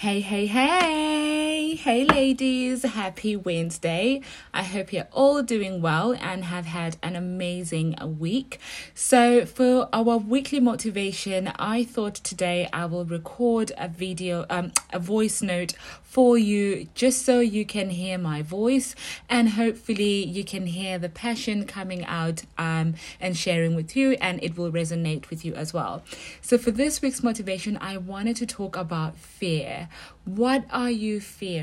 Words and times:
Hey, 0.00 0.22
hey, 0.22 0.46
hey, 0.46 1.49
hey, 1.76 2.04
ladies, 2.04 2.82
happy 2.82 3.36
Wednesday. 3.36 4.20
I 4.52 4.62
hope 4.64 4.92
you're 4.92 5.06
all 5.12 5.42
doing 5.42 5.80
well 5.80 6.12
and 6.14 6.44
have 6.44 6.66
had 6.66 6.96
an 7.02 7.14
amazing 7.14 7.94
week. 8.18 8.58
So, 8.94 9.46
for 9.46 9.88
our 9.92 10.16
weekly 10.18 10.58
motivation, 10.58 11.48
I 11.58 11.84
thought 11.84 12.14
today 12.16 12.68
I 12.72 12.86
will 12.86 13.04
record 13.04 13.72
a 13.78 13.88
video, 13.88 14.46
um, 14.50 14.72
a 14.92 14.98
voice 14.98 15.42
note 15.42 15.74
for 16.02 16.36
you 16.36 16.88
just 16.94 17.24
so 17.24 17.38
you 17.38 17.64
can 17.64 17.90
hear 17.90 18.18
my 18.18 18.42
voice 18.42 18.96
and 19.28 19.50
hopefully 19.50 20.24
you 20.24 20.42
can 20.42 20.66
hear 20.66 20.98
the 20.98 21.08
passion 21.08 21.66
coming 21.66 22.04
out 22.04 22.42
um, 22.58 22.94
and 23.20 23.36
sharing 23.36 23.76
with 23.76 23.94
you, 23.94 24.12
and 24.20 24.42
it 24.42 24.58
will 24.58 24.72
resonate 24.72 25.30
with 25.30 25.44
you 25.44 25.54
as 25.54 25.72
well. 25.72 26.02
So, 26.40 26.58
for 26.58 26.72
this 26.72 27.00
week's 27.00 27.22
motivation, 27.22 27.76
I 27.76 27.96
wanted 27.96 28.36
to 28.36 28.46
talk 28.46 28.76
about 28.76 29.16
fear. 29.16 29.88
What 30.24 30.64
are 30.70 30.90
you 30.90 31.20
fearing? 31.20 31.59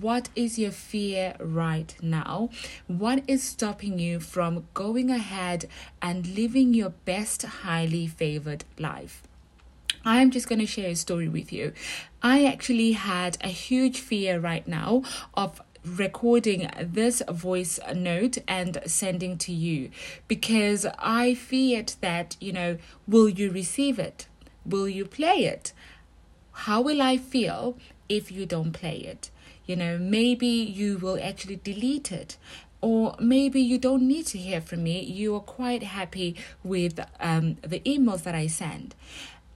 What 0.00 0.28
is 0.36 0.58
your 0.58 0.70
fear 0.70 1.34
right 1.40 1.94
now? 2.00 2.50
What 2.86 3.24
is 3.26 3.42
stopping 3.42 3.98
you 3.98 4.20
from 4.20 4.68
going 4.72 5.10
ahead 5.10 5.68
and 6.00 6.26
living 6.36 6.74
your 6.74 6.90
best, 6.90 7.42
highly 7.42 8.06
favored 8.06 8.64
life? 8.78 9.22
I'm 10.04 10.30
just 10.30 10.48
going 10.48 10.60
to 10.60 10.66
share 10.66 10.90
a 10.90 10.94
story 10.94 11.28
with 11.28 11.52
you. 11.52 11.72
I 12.22 12.44
actually 12.44 12.92
had 12.92 13.36
a 13.40 13.48
huge 13.48 13.98
fear 13.98 14.38
right 14.38 14.66
now 14.66 15.02
of 15.34 15.60
recording 15.84 16.70
this 16.80 17.22
voice 17.28 17.80
note 17.94 18.38
and 18.46 18.80
sending 18.86 19.38
to 19.38 19.52
you 19.52 19.90
because 20.28 20.86
I 20.98 21.34
feared 21.34 21.94
that, 22.00 22.36
you 22.40 22.52
know, 22.52 22.78
will 23.08 23.28
you 23.28 23.50
receive 23.50 23.98
it? 23.98 24.28
Will 24.64 24.88
you 24.88 25.04
play 25.04 25.44
it? 25.46 25.72
how 26.52 26.80
will 26.80 27.00
I 27.00 27.16
feel 27.16 27.76
if 28.10 28.30
you 28.30 28.44
don't 28.44 28.72
play 28.72 28.98
it? 28.98 29.30
You 29.64 29.76
know, 29.76 29.96
maybe 29.96 30.46
you 30.46 30.98
will 30.98 31.18
actually 31.22 31.56
delete 31.56 32.12
it. 32.12 32.36
Or 32.82 33.14
maybe 33.20 33.60
you 33.60 33.78
don't 33.78 34.02
need 34.02 34.26
to 34.28 34.38
hear 34.38 34.60
from 34.60 34.82
me. 34.82 35.00
You 35.00 35.34
are 35.36 35.40
quite 35.40 35.82
happy 35.82 36.36
with 36.64 36.98
um, 37.20 37.56
the 37.62 37.80
emails 37.80 38.22
that 38.24 38.34
I 38.34 38.46
send. 38.46 38.94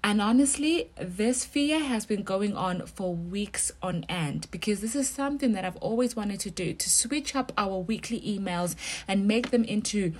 And 0.04 0.20
honestly, 0.20 0.90
this 0.98 1.46
fear 1.46 1.78
has 1.78 2.04
been 2.04 2.24
going 2.24 2.54
on 2.54 2.84
for 2.84 3.14
weeks 3.14 3.72
on 3.82 4.04
end 4.06 4.48
because 4.50 4.82
this 4.82 4.94
is 4.94 5.08
something 5.08 5.52
that 5.52 5.64
I've 5.64 5.78
always 5.78 6.14
wanted 6.14 6.40
to 6.40 6.50
do 6.50 6.74
to 6.74 6.90
switch 6.90 7.34
up 7.34 7.52
our 7.56 7.78
weekly 7.78 8.20
emails 8.20 8.76
and 9.08 9.26
make 9.26 9.50
them 9.50 9.64
into 9.64 10.12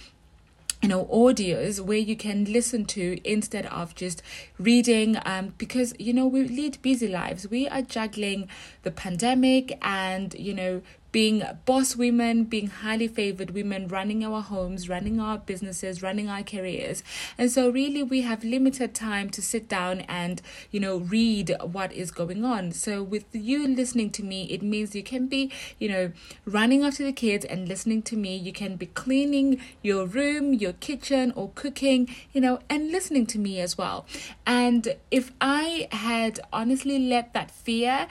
you 0.85 0.89
know 0.89 1.07
audios 1.07 1.81
where 1.81 1.97
you 1.97 2.15
can 2.15 2.45
listen 2.45 2.85
to 2.85 3.19
instead 3.25 3.65
of 3.67 3.95
just 3.95 4.23
reading 4.59 5.17
um 5.25 5.55
because 5.57 5.95
you 5.99 6.13
know 6.13 6.27
we 6.27 6.47
lead 6.47 6.77
busy 6.83 7.09
lives. 7.09 7.49
We 7.49 7.67
are 7.69 7.81
juggling 7.81 8.51
the 8.83 8.91
pandemic 8.91 9.79
and 9.81 10.35
you 10.35 10.53
know 10.53 10.83
being 11.15 11.45
boss 11.65 11.95
women, 11.95 12.43
being 12.43 12.67
highly 12.67 13.07
favored 13.07 13.53
women, 13.53 13.87
running 13.87 14.25
our 14.25 14.43
homes, 14.43 14.89
running 14.89 15.21
our 15.21 15.39
businesses, 15.39 16.03
running 16.03 16.29
our 16.29 16.43
careers. 16.43 17.05
And 17.39 17.53
so, 17.53 17.71
really, 17.71 18.03
we 18.03 18.23
have 18.23 18.43
limited 18.43 18.97
time 18.97 19.31
to 19.31 19.41
sit 19.41 19.69
down 19.69 20.01
and, 20.09 20.43
you 20.73 20.81
know, 20.81 20.97
read 20.97 21.55
what 21.63 21.93
is 21.93 22.11
going 22.11 22.45
on. 22.45 22.73
So, 22.73 23.01
with 23.01 23.27
you 23.31 23.69
listening 23.69 24.11
to 24.11 24.25
me, 24.25 24.47
it 24.51 24.61
means 24.61 24.97
you 24.97 25.05
can 25.05 25.29
be, 25.29 25.53
you 25.79 25.89
know, 25.89 26.11
running 26.47 26.83
after 26.83 27.05
the 27.05 27.13
kids 27.13 27.45
and 27.45 27.69
listening 27.69 28.03
to 28.03 28.17
me. 28.17 28.35
You 28.35 28.53
can 28.53 28.75
be 28.75 28.87
cleaning 28.87 29.61
your 29.83 30.07
room, 30.07 30.53
your 30.53 30.73
kitchen, 30.73 31.33
or 31.37 31.53
cooking, 31.55 32.13
you 32.33 32.41
know, 32.41 32.59
and 32.69 32.91
listening 32.91 33.27
to 33.27 33.39
me 33.39 33.61
as 33.61 33.79
well. 33.79 34.05
And 34.45 34.97
if 35.13 35.31
I 35.41 35.87
had 35.93 36.41
honestly 36.53 36.99
let 36.99 37.35
that 37.35 37.53
fear, 37.53 38.09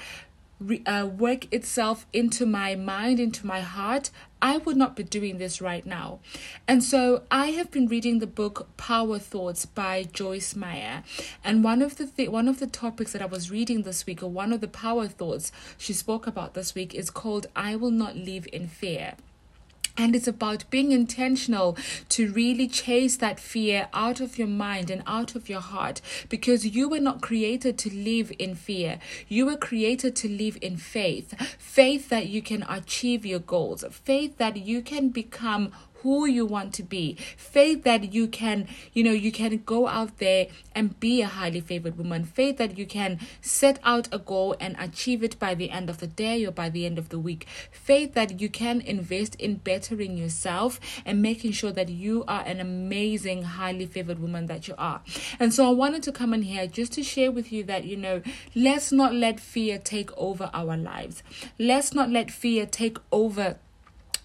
uh, 0.86 1.08
work 1.08 1.52
itself 1.54 2.06
into 2.14 2.46
my 2.46 2.76
mind, 2.76 3.20
into 3.20 3.46
my 3.46 3.62
heart, 3.62 4.10
I 4.42 4.58
would 4.58 4.76
not 4.76 4.96
be 4.96 5.04
doing 5.04 5.38
this 5.38 5.62
right 5.62 5.86
now. 5.86 6.20
And 6.68 6.84
so 6.84 7.24
I 7.32 7.48
have 7.48 7.72
been 7.72 7.88
reading 7.88 8.20
the 8.20 8.28
book 8.28 8.68
Power 8.76 9.20
Thoughts 9.20 9.66
by 9.66 10.04
Joyce 10.04 10.56
Meyer. 10.56 11.04
And 11.44 11.64
one 11.64 11.82
of 11.82 11.98
the 11.98 12.08
th- 12.08 12.30
one 12.30 12.48
of 12.48 12.60
the 12.60 12.68
topics 12.68 13.14
that 13.14 13.22
I 13.22 13.26
was 13.26 13.52
reading 13.52 13.84
this 13.84 14.06
week, 14.06 14.22
or 14.22 14.30
one 14.30 14.52
of 14.52 14.62
the 14.62 14.68
power 14.68 15.08
thoughts 15.08 15.52
she 15.78 15.94
spoke 15.94 16.28
about 16.28 16.54
this 16.54 16.76
week, 16.76 16.94
is 16.94 17.10
called 17.10 17.48
"I 17.56 17.76
will 17.76 17.92
not 17.92 18.16
live 18.18 18.48
in 18.52 18.68
fear." 18.68 19.16
And 19.96 20.16
it's 20.16 20.28
about 20.28 20.70
being 20.72 20.92
intentional 20.92 21.78
to 22.10 22.32
really 22.32 22.68
chase 22.68 23.16
that 23.18 23.40
fear 23.40 23.90
out 23.94 24.20
of 24.20 24.40
your 24.40 24.48
mind 24.48 24.90
and 24.90 25.04
out 25.06 25.36
of 25.36 25.50
your 25.50 25.62
heart 25.62 26.02
because 26.30 26.66
you 26.66 26.90
were 26.90 27.00
not 27.00 27.22
created 27.22 27.78
to 27.80 27.94
live 27.94 28.32
in 28.40 28.56
fear. 28.56 29.00
You 29.28 29.46
were 29.46 29.58
created 29.58 30.16
to 30.18 30.28
live 30.28 30.58
in 30.62 30.78
faith. 30.78 31.36
Faith 31.60 32.10
that 32.10 32.28
you 32.28 32.42
can 32.42 32.64
achieve 32.68 33.24
your 33.24 33.40
goals, 33.40 33.84
faith 33.92 34.38
that 34.38 34.58
you 34.58 34.82
can 34.82 35.10
become 35.10 35.72
who 36.04 36.26
you 36.26 36.46
want 36.46 36.74
to 36.76 36.84
be. 36.84 37.18
Faith 37.38 37.84
that 37.84 38.14
you 38.14 38.28
can, 38.28 38.68
you 38.94 39.04
know, 39.04 39.12
you 39.12 39.32
can 39.32 39.58
go 39.66 39.88
out 39.88 40.20
there 40.20 40.48
and 40.76 41.00
be 41.00 41.22
a 41.22 41.28
highly 41.28 41.62
favored 41.62 41.98
woman. 41.98 42.24
Faith 42.24 42.58
that 42.58 42.78
you 42.78 42.86
can 42.86 43.20
set 43.42 43.80
out 43.84 44.08
a 44.12 44.20
goal 44.20 44.56
and 44.60 44.76
achieve 44.78 45.24
it 45.24 45.40
by 45.40 45.56
the 45.56 45.72
end 45.72 45.90
of 45.90 46.00
the 46.00 46.08
day 46.08 46.46
or 46.46 46.52
by 46.52 46.70
the 46.70 46.86
end 46.86 46.98
of 46.98 47.10
the 47.10 47.20
week. 47.20 47.48
Faith 47.72 48.14
that 48.14 48.42
you 48.42 48.50
can 48.50 48.82
invest 48.82 49.36
in 49.36 49.56
bettering 49.56 50.18
yourself 50.18 50.80
and 51.06 51.22
making 51.22 51.52
sure 51.54 51.72
that 51.72 51.90
you 51.90 52.24
are 52.28 52.44
an 52.46 52.60
amazing, 52.60 53.44
highly 53.44 53.86
favored 53.86 54.20
woman 54.20 54.48
that 54.48 54.68
you 54.68 54.76
are. 54.78 55.02
And 55.40 55.54
so 55.54 55.68
I 55.68 55.72
wanted 55.72 56.04
to 56.04 56.12
come 56.12 56.34
in 56.34 56.44
here 56.44 56.68
just 56.68 56.94
to 56.94 57.04
share 57.04 57.32
with 57.32 57.52
you 57.52 57.64
that, 57.64 57.86
you 57.86 57.98
know, 57.98 58.22
let's 58.56 58.92
not 58.92 59.14
let 59.14 59.40
fear 59.40 59.78
take 59.78 60.16
over 60.18 60.50
our 60.54 60.76
lives. 60.76 61.24
Let's 61.58 61.94
not 61.94 62.10
let 62.10 62.30
fear 62.30 62.66
take 62.66 62.98
over 63.12 63.58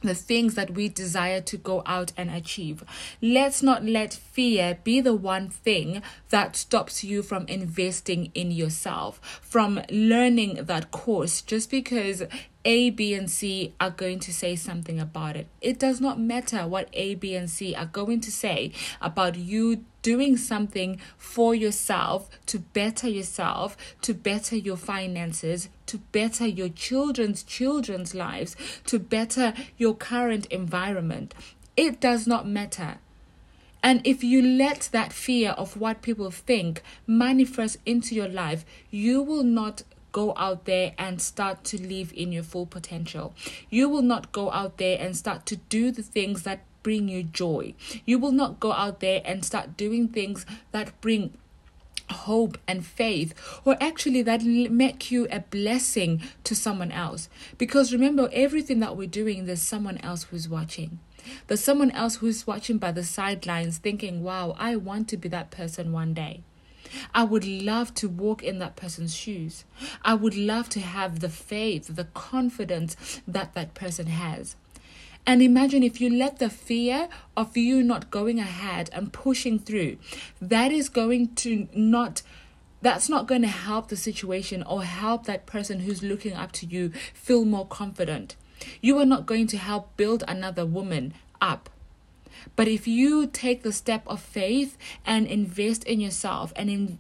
the 0.03 0.15
things 0.15 0.55
that 0.55 0.75
we 0.75 0.89
desire 0.89 1.41
to 1.41 1.57
go 1.57 1.83
out 1.87 2.13
and 2.17 2.31
achieve. 2.31 2.85
Let's 3.21 3.63
not 3.63 3.85
let 3.85 4.15
fear 4.15 4.79
be 4.85 5.01
the 5.01 5.15
one 5.15 5.49
thing 5.49 6.03
that 6.31 6.57
stops 6.57 7.03
you 7.05 7.23
from 7.23 7.47
investing 7.47 8.31
in 8.35 8.51
yourself, 8.51 9.21
from 9.43 9.81
learning 9.91 10.65
that 10.65 10.91
course 10.91 11.41
just 11.43 11.71
because 11.71 12.23
a, 12.65 12.91
B, 12.91 13.15
and 13.15 13.31
C 13.31 13.75
are 13.81 13.91
going 13.91 14.19
to 14.21 14.33
say 14.35 14.55
something 14.55 15.01
about 15.01 15.37
it. 15.37 15.47
It 15.61 15.79
does 15.79 16.03
not 16.03 16.21
matter 16.21 16.67
what 16.67 16.91
A, 16.93 17.15
B, 17.15 17.35
and 17.35 17.49
C 17.49 17.75
are 17.75 17.87
going 17.87 18.21
to 18.21 18.31
say 18.31 18.73
about 19.01 19.37
you 19.37 19.85
doing 20.03 20.37
something 20.37 21.01
for 21.17 21.55
yourself 21.55 22.29
to 22.47 22.59
better 22.59 23.09
yourself, 23.09 23.77
to 24.03 24.13
better 24.13 24.57
your 24.57 24.77
finances, 24.77 25.69
to 25.89 25.99
better 26.13 26.47
your 26.47 26.69
children's 26.69 27.43
children's 27.43 28.15
lives, 28.15 28.57
to 28.87 28.99
better 28.99 29.53
your 29.77 29.95
current 29.95 30.47
environment. 30.47 31.35
It 31.77 32.01
does 32.01 32.27
not 32.27 32.47
matter. 32.47 32.99
And 33.83 34.01
if 34.05 34.25
you 34.25 34.43
let 34.43 34.89
that 34.93 35.13
fear 35.13 35.51
of 35.51 35.77
what 35.77 36.03
people 36.03 36.31
think 36.31 36.83
manifest 37.07 37.77
into 37.87 38.15
your 38.15 38.29
life, 38.29 38.65
you 38.91 39.23
will 39.23 39.45
not 39.45 39.83
go 40.11 40.35
out 40.37 40.65
there 40.65 40.95
and 40.99 41.21
start 41.21 41.65
to 41.65 41.81
live 41.81 42.13
in 42.15 42.33
your 42.33 42.43
full 42.43 42.67
potential. 42.67 43.35
You 43.71 43.89
will 43.89 44.03
not 44.03 44.33
go 44.33 44.51
out 44.51 44.79
there 44.79 44.99
and 44.99 45.17
start 45.17 45.47
to 45.47 45.57
do 45.57 45.93
the 45.93 46.03
things 46.03 46.43
that 46.43 46.61
bring 46.83 47.09
you 47.09 47.23
joy. 47.23 47.75
You 48.05 48.19
will 48.19 48.33
not 48.33 48.61
go 48.61 48.73
out 48.73 49.01
there 49.01 49.21
and 49.25 49.45
start 49.45 49.77
doing 49.77 50.09
things 50.09 50.47
that 50.73 50.99
bring 51.01 51.35
hope 52.11 52.59
and 52.67 52.85
faith 52.85 53.35
or 53.65 53.77
actually 53.81 54.23
that 54.23 54.43
make 54.43 55.11
you 55.11 55.27
a 55.31 55.41
blessing 55.41 56.23
to 56.45 56.55
someone 56.55 56.93
else 56.93 57.29
because 57.57 57.93
remember 57.93 58.29
everything 58.33 58.81
that 58.81 58.97
we're 58.97 59.07
doing 59.07 59.47
there's 59.47 59.63
someone 59.63 59.99
else 59.99 60.25
who's 60.25 60.49
watching 60.49 60.99
there's 61.47 61.63
someone 61.63 61.91
else 61.91 62.17
who's 62.17 62.47
watching 62.47 62.79
by 62.79 62.91
the 62.93 63.05
sidelines 63.05 63.79
thinking 63.79 64.23
wow 64.23 64.55
i 64.59 64.75
want 64.75 65.09
to 65.09 65.17
be 65.17 65.29
that 65.29 65.51
person 65.51 65.93
one 65.93 66.15
day 66.15 66.43
I 67.15 67.25
would 67.25 67.45
love 67.45 67.95
to 67.97 68.09
walk 68.09 68.43
in 68.43 68.59
that 68.61 68.77
person's 68.77 69.15
shoes. 69.15 69.65
I 70.03 70.15
would 70.15 70.35
love 70.37 70.69
to 70.71 70.81
have 70.81 71.21
the 71.21 71.29
faith, 71.29 71.95
the 71.95 72.05
confidence 72.05 73.21
that 73.27 73.55
that 73.55 73.75
person 73.75 74.07
has. 74.07 74.57
And 75.29 75.43
imagine 75.43 75.83
if 75.83 76.01
you 76.01 76.09
let 76.09 76.39
the 76.39 76.49
fear 76.49 77.07
of 77.37 77.55
you 77.55 77.83
not 77.83 78.11
going 78.11 78.39
ahead 78.39 78.89
and 78.95 79.13
pushing 79.13 79.59
through, 79.59 79.99
that 80.41 80.73
is 80.73 80.89
going 80.89 81.35
to 81.35 81.69
not 81.75 82.23
that's 82.81 83.11
not 83.11 83.27
going 83.27 83.43
to 83.43 83.49
help 83.49 83.89
the 83.89 83.97
situation 83.97 84.63
or 84.63 84.85
help 84.85 85.27
that 85.27 85.45
person 85.45 85.81
who's 85.81 86.03
looking 86.03 86.33
up 86.33 86.53
to 86.53 86.65
you 86.67 86.93
feel 87.13 87.45
more 87.45 87.67
confident. 87.67 88.37
You 88.81 88.99
are 89.01 89.05
not 89.05 89.27
going 89.27 89.49
to 89.49 89.59
help 89.59 89.99
build 89.99 90.25
another 90.27 90.65
woman 90.65 91.13
up. 91.43 91.69
But 92.57 92.67
if 92.67 92.89
you 92.89 93.27
take 93.27 93.63
the 93.63 93.73
step 93.73 94.05
of 94.07 94.23
faith 94.23 94.79
and 95.05 95.27
invest 95.27 95.85
in 95.85 96.01
yourself 96.01 96.55
and 96.57 96.71
in 96.71 96.99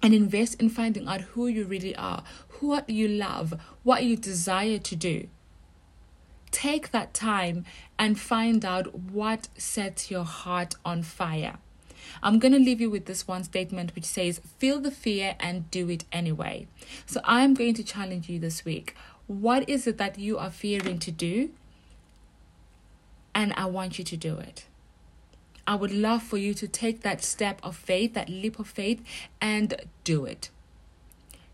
and 0.00 0.14
invest 0.14 0.60
in 0.62 0.68
finding 0.68 1.08
out 1.08 1.22
who 1.32 1.48
you 1.48 1.64
really 1.64 1.96
are, 1.96 2.22
what 2.60 2.88
you 2.88 3.08
love, 3.08 3.60
what 3.82 4.04
you 4.04 4.16
desire 4.16 4.78
to 4.78 4.94
do. 4.94 5.26
Take 6.50 6.90
that 6.90 7.14
time 7.14 7.64
and 7.98 8.18
find 8.18 8.64
out 8.64 8.94
what 8.94 9.48
sets 9.56 10.10
your 10.10 10.24
heart 10.24 10.74
on 10.84 11.02
fire. 11.02 11.58
I'm 12.22 12.38
going 12.38 12.52
to 12.52 12.58
leave 12.58 12.80
you 12.80 12.90
with 12.90 13.06
this 13.06 13.28
one 13.28 13.44
statement 13.44 13.94
which 13.94 14.04
says, 14.04 14.40
Feel 14.58 14.80
the 14.80 14.90
fear 14.90 15.36
and 15.38 15.70
do 15.70 15.88
it 15.88 16.04
anyway. 16.12 16.66
So 17.06 17.20
I'm 17.24 17.54
going 17.54 17.74
to 17.74 17.84
challenge 17.84 18.28
you 18.28 18.38
this 18.38 18.64
week. 18.64 18.94
What 19.26 19.68
is 19.68 19.86
it 19.86 19.98
that 19.98 20.18
you 20.18 20.38
are 20.38 20.50
fearing 20.50 20.98
to 21.00 21.10
do? 21.10 21.50
And 23.34 23.52
I 23.56 23.66
want 23.66 23.98
you 23.98 24.04
to 24.04 24.16
do 24.16 24.38
it. 24.38 24.66
I 25.66 25.76
would 25.76 25.92
love 25.92 26.22
for 26.22 26.36
you 26.36 26.52
to 26.54 26.66
take 26.66 27.02
that 27.02 27.22
step 27.22 27.60
of 27.62 27.76
faith, 27.76 28.14
that 28.14 28.28
leap 28.28 28.58
of 28.58 28.66
faith, 28.66 29.02
and 29.40 29.74
do 30.02 30.24
it. 30.24 30.50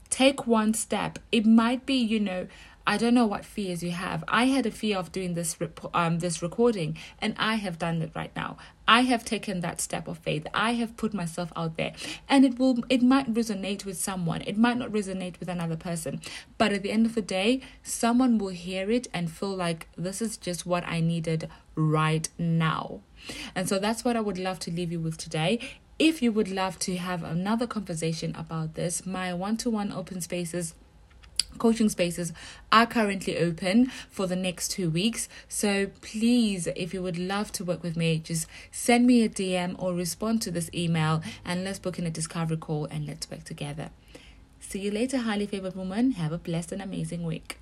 Take 0.09 0.47
one 0.47 0.73
step. 0.73 1.19
It 1.31 1.45
might 1.45 1.85
be, 1.85 1.97
you 1.97 2.19
know, 2.19 2.47
I 2.87 2.97
don't 2.97 3.15
know 3.15 3.27
what 3.27 3.45
fears 3.45 3.83
you 3.83 3.91
have. 3.91 4.23
I 4.29 4.45
had 4.45 4.65
a 4.65 4.71
fear 4.71 4.97
of 4.97 5.11
doing 5.11 5.35
this 5.35 5.61
rep- 5.61 5.95
um 5.95 6.21
this 6.21 6.41
recording, 6.41 6.97
and 7.21 7.35
I 7.37 7.57
have 7.57 7.79
done 7.79 8.01
it 8.03 8.13
right 8.15 8.35
now. 8.37 8.57
I 8.87 9.01
have 9.01 9.25
taken 9.25 9.61
that 9.61 9.81
step 9.81 10.07
of 10.07 10.19
faith. 10.19 10.47
I 10.55 10.75
have 10.75 10.97
put 10.97 11.13
myself 11.13 11.53
out 11.57 11.77
there, 11.77 11.95
and 12.29 12.45
it 12.45 12.59
will 12.59 12.85
it 12.89 13.03
might 13.03 13.33
resonate 13.35 13.85
with 13.85 13.99
someone. 13.99 14.43
It 14.43 14.57
might 14.57 14.79
not 14.79 14.93
resonate 14.93 15.41
with 15.41 15.49
another 15.49 15.77
person, 15.77 16.21
but 16.59 16.73
at 16.73 16.83
the 16.83 16.93
end 16.93 17.07
of 17.07 17.17
the 17.17 17.23
day, 17.23 17.61
someone 17.83 18.39
will 18.39 18.55
hear 18.67 18.91
it 18.91 19.09
and 19.13 19.31
feel 19.31 19.57
like 19.57 19.89
this 19.97 20.23
is 20.23 20.37
just 20.37 20.65
what 20.65 20.85
I 20.87 21.01
needed 21.01 21.49
right 21.75 22.29
now. 22.39 23.01
And 23.55 23.69
so 23.69 23.79
that's 23.81 24.05
what 24.05 24.17
I 24.17 24.21
would 24.21 24.39
love 24.39 24.61
to 24.61 24.71
leave 24.71 24.93
you 24.93 25.01
with 25.01 25.19
today. 25.19 25.59
If 25.99 26.23
you 26.23 26.31
would 26.31 26.49
love 26.49 26.79
to 26.81 26.97
have 26.99 27.25
another 27.25 27.67
conversation 27.67 28.37
about 28.37 28.75
this, 28.75 29.07
my 29.07 29.33
one 29.33 29.57
to 29.59 29.71
one 29.71 29.91
open 29.91 30.21
spaces 30.21 30.75
coaching 31.57 31.89
spaces 31.89 32.33
are 32.71 32.87
currently 32.87 33.37
open 33.39 33.87
for 34.11 34.27
the 34.27 34.37
next 34.37 34.69
two 34.69 34.91
weeks. 34.91 35.29
So 35.49 35.89
please, 36.01 36.67
if 36.69 36.95
you 36.95 37.03
would 37.03 37.19
love 37.19 37.53
to 37.53 37.65
work 37.65 37.83
with 37.83 37.97
me, 37.97 38.19
just 38.19 38.47
send 38.71 39.07
me 39.07 39.23
a 39.23 39.29
DM 39.29 39.75
or 39.79 39.95
respond 39.95 40.43
to 40.43 40.51
this 40.51 40.71
email 40.75 41.23
and 41.45 41.65
let's 41.65 41.79
book 41.79 41.99
in 41.99 42.07
a 42.07 42.11
discovery 42.11 42.57
call 42.57 42.87
and 42.87 43.07
let's 43.07 43.31
work 43.31 43.45
together. 43.45 43.91
See 44.61 44.81
you 44.81 44.91
later, 44.91 45.19
highly 45.19 45.47
favored 45.47 45.77
woman. 45.77 46.13
Have 46.13 46.33
a 46.33 46.39
blessed 46.39 46.73
and 46.73 46.83
amazing 46.83 47.25
week. 47.25 47.59